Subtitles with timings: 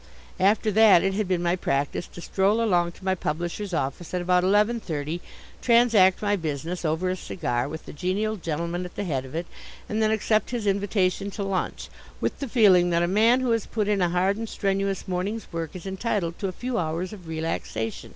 [0.39, 4.19] After that it had been my practice to stroll along to my publishers' office at
[4.23, 5.21] about eleven thirty,
[5.61, 9.45] transact my business, over a cigar, with the genial gentleman at the head of it,
[9.87, 11.87] and then accept his invitation to lunch,
[12.19, 15.45] with the feeling that a man who has put in a hard and strenuous morning's
[15.53, 18.09] work is entitled to a few hours of relaxation.